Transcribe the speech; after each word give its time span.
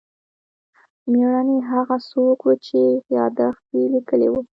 مېړنی 1.11 1.57
هغه 1.71 1.95
څوک 2.09 2.39
و 2.47 2.51
چې 2.65 2.79
یادښت 3.15 3.63
یې 3.77 3.83
لیکلی 3.93 4.27
و. 4.29 4.33